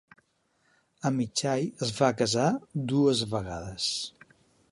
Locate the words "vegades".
3.35-3.93